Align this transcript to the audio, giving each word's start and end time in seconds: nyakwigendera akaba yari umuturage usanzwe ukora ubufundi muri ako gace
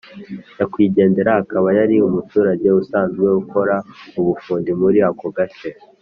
nyakwigendera 0.55 1.31
akaba 1.41 1.67
yari 1.79 1.95
umuturage 2.07 2.67
usanzwe 2.81 3.27
ukora 3.41 3.75
ubufundi 4.19 4.69
muri 4.81 4.99
ako 5.09 5.27
gace 5.37 5.69